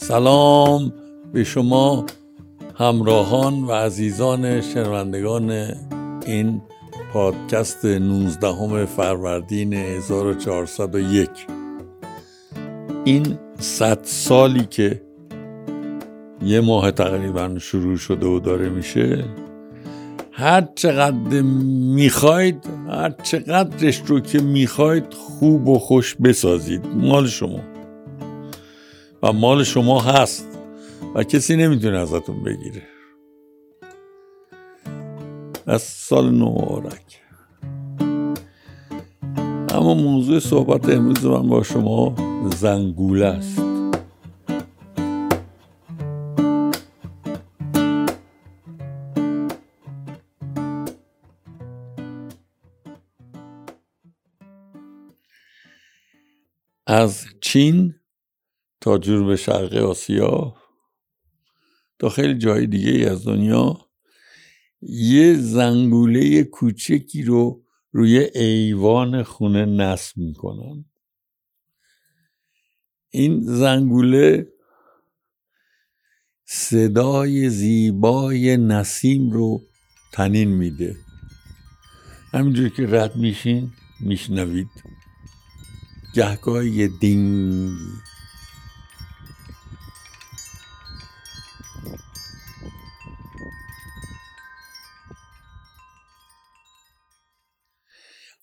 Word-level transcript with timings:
سلام 0.00 0.92
به 1.32 1.44
شما 1.44 2.06
همراهان 2.74 3.64
و 3.64 3.72
عزیزان 3.72 4.60
شنوندگان 4.60 5.50
این 6.26 6.62
پادکست 7.12 7.84
19 7.84 8.86
فروردین 8.86 9.72
1401 9.72 11.28
این 13.04 13.38
صد 13.58 13.98
سالی 14.02 14.66
که 14.70 15.02
یه 16.42 16.60
ماه 16.60 16.90
تقریبا 16.90 17.58
شروع 17.58 17.96
شده 17.96 18.26
و 18.26 18.40
داره 18.40 18.68
میشه 18.68 19.24
هر 20.32 20.68
چقدر 20.74 21.42
می‌خواید 21.42 22.64
هر 22.88 23.10
چقدرش 23.22 24.02
رو 24.06 24.20
که 24.20 24.42
می‌خواید 24.42 25.14
خوب 25.14 25.68
و 25.68 25.78
خوش 25.78 26.14
بسازید. 26.14 26.86
مال 26.94 27.26
شما. 27.26 27.77
و 29.22 29.32
مال 29.32 29.64
شما 29.64 30.00
هست 30.00 30.58
و 31.14 31.24
کسی 31.24 31.56
نمی‌تونه 31.56 31.98
ازتون 31.98 32.42
بگیره. 32.42 32.82
از 35.66 35.82
سال 35.82 36.30
نو 36.30 36.80
اما 39.70 39.94
موضوع 39.94 40.38
صحبت 40.38 40.88
امروز 40.88 41.26
من 41.26 41.48
با 41.48 41.62
شما 41.62 42.14
زنگوله 42.56 43.26
است. 43.26 43.62
از 56.86 57.24
چین 57.40 57.94
تا 58.80 58.98
جنوب 58.98 59.34
شرق 59.36 59.74
آسیا. 59.74 60.54
تا 61.98 62.08
خیلی 62.08 62.38
جای 62.38 62.66
دیگه 62.66 62.90
ای 62.90 63.04
از 63.04 63.24
دنیا. 63.24 63.88
یه 64.82 65.34
زنگوله 65.34 66.44
کوچکی 66.44 67.22
رو 67.22 67.64
روی 67.92 68.18
ایوان 68.18 69.22
خونه 69.22 69.64
نصب 69.64 70.18
می‌کنن. 70.18 70.84
این 73.10 73.40
زنگوله 73.42 74.52
صدای 76.44 77.50
زیبای 77.50 78.56
نسیم 78.56 79.30
رو 79.30 79.62
تنین 80.12 80.48
میده. 80.48 80.96
همینجور 82.32 82.68
که 82.68 82.86
رد 82.86 83.16
میشین 83.16 83.72
میشنوید. 84.00 84.68
گهگاه 86.14 86.66
یه 86.66 86.88
دینگی 87.00 88.08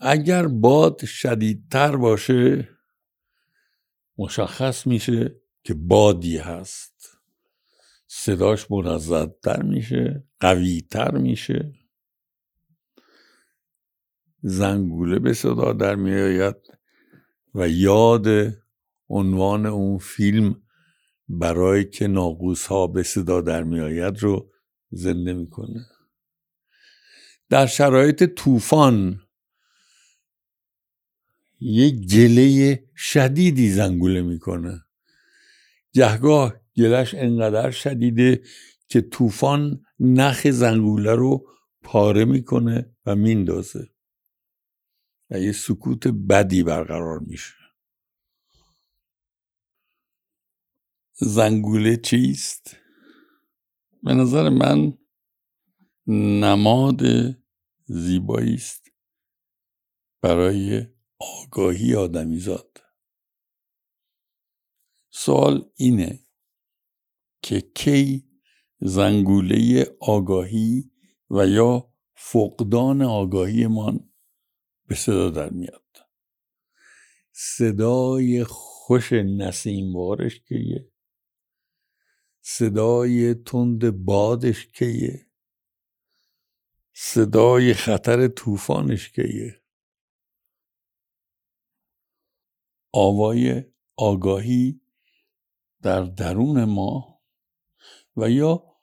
اگر 0.00 0.46
باد 0.46 1.04
شدیدتر 1.04 1.96
باشه 1.96 2.68
مشخص 4.18 4.86
میشه 4.86 5.40
که 5.64 5.74
بادی 5.74 6.38
هست. 6.38 7.18
صداش 8.06 8.70
منظدتر 8.70 9.62
میشه 9.62 10.24
قویتر 10.40 11.10
میشه. 11.10 11.72
زنگوله 14.42 15.18
به 15.18 15.32
صدا 15.32 15.72
در 15.72 15.94
میآید 15.94 16.56
و 17.54 17.68
یاد 17.68 18.26
عنوان 19.08 19.66
اون 19.66 19.98
فیلم 19.98 20.62
برای 21.28 21.84
که 21.84 22.06
ناقوس 22.06 22.66
ها 22.66 22.86
به 22.86 23.02
صدا 23.02 23.40
در 23.40 23.62
میآید 23.62 24.18
رو 24.18 24.50
زنده 24.90 25.32
می‌کنه. 25.32 25.86
در 27.48 27.66
شرایط 27.66 28.24
طوفان 28.24 29.20
یه 31.66 31.90
گله 31.90 32.84
شدیدی 32.96 33.70
زنگوله 33.70 34.22
می‌کنه. 34.22 34.84
گهگاه 35.92 36.54
گلش 36.76 37.14
انقدر 37.14 37.70
شدیده 37.70 38.42
که 38.88 39.00
طوفان 39.00 39.84
نخ 40.00 40.46
زنگوله 40.50 41.14
رو 41.14 41.46
پاره 41.82 42.24
می‌کنه 42.24 42.96
و 43.06 43.16
میندازه. 43.16 43.90
و 45.30 45.38
یه 45.40 45.52
سکوت 45.52 46.06
بدی 46.06 46.62
برقرار 46.62 47.18
میشه. 47.18 47.54
زنگوله 51.12 51.96
چیست؟ 51.96 52.76
به 54.02 54.14
نظر 54.14 54.48
من 54.48 54.98
نماد 56.06 57.02
زیبایی 57.86 58.54
است 58.54 58.90
برای 60.20 60.93
آگاهی 61.24 61.94
آدمیزاد 61.94 62.82
سوال 65.10 65.70
اینه 65.74 66.20
که 67.42 67.60
کی 67.60 68.28
زنگوله 68.80 69.86
آگاهی 70.00 70.90
و 71.30 71.46
یا 71.46 71.92
فقدان 72.14 73.02
آگاهیمان 73.02 74.10
به 74.86 74.94
صدا 74.94 75.30
در 75.30 75.50
میاد. 75.50 75.84
صدای 77.32 78.44
خوش 78.44 79.12
نسیموارش 79.12 80.40
کیه؟ 80.40 80.92
صدای 82.40 83.34
تند 83.34 83.90
بادش 83.90 84.66
کیه؟ 84.66 85.26
صدای 86.92 87.74
خطر 87.74 88.28
طوفانش 88.28 89.08
کیه؟ 89.08 89.63
آوای 92.96 93.64
آگاهی 93.96 94.80
در 95.82 96.02
درون 96.02 96.64
ما 96.64 97.22
و 98.16 98.30
یا 98.30 98.76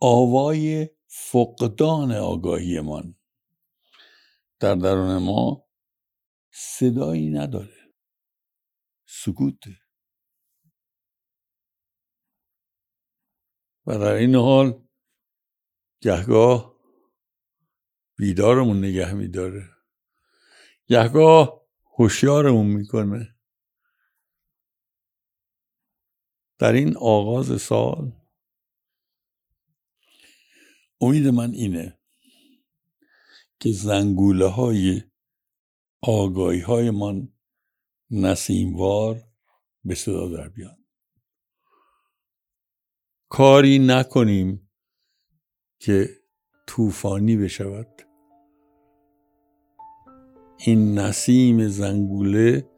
آوای 0.00 0.90
فقدان 1.06 2.12
آگاهیمان 2.12 3.16
در 4.60 4.74
درون 4.74 5.18
ما 5.18 5.66
صدایی 6.50 7.30
نداره. 7.30 7.92
سکوته 9.06 9.78
و 13.86 13.98
در 13.98 14.12
این 14.12 14.34
حال 14.34 14.86
گهگاه 16.00 16.76
بیدارمون 18.18 18.78
نگه 18.78 19.12
میداره. 19.12 19.70
گهگاه 20.86 21.66
هوشیارمون 21.98 22.66
می‌کنه. 22.66 23.35
در 26.58 26.72
این 26.72 26.96
آغاز 26.96 27.62
سال 27.62 28.12
امید 31.00 31.26
من 31.26 31.50
اینه 31.50 31.98
که 33.60 33.72
زنگوله 33.72 34.46
های 34.46 35.02
آگاهی 36.02 36.60
های 36.60 36.90
من 36.90 37.28
نسیموار 38.10 39.22
به 39.84 39.94
صدا 39.94 40.28
در 40.28 40.48
بیان. 40.48 40.84
کاری 43.28 43.78
نکنیم 43.78 44.70
که 45.78 46.08
طوفانی 46.66 47.36
بشود. 47.36 48.02
این 50.58 50.98
نسیم 50.98 51.68
زنگوله 51.68 52.70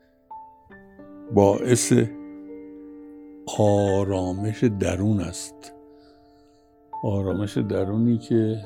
باعث 1.34 1.92
آرامش 3.58 4.64
درون 4.64 5.20
است. 5.20 5.72
آرامش 7.05 7.58
درونی 7.58 8.19
که 8.19 8.58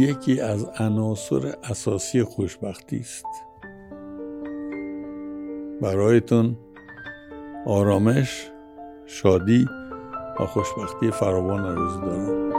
یکی 0.00 0.40
از 0.40 0.64
عناصر 0.64 1.54
اساسی 1.64 2.22
خوشبختی 2.22 2.98
است. 2.98 3.26
برایتون 5.80 6.56
آرامش 7.66 8.50
شادی 9.06 9.66
و 10.40 10.46
خوشبختی 10.46 11.10
فراوان 11.10 11.60
آرزو 11.64 12.00
دارم. 12.00 12.51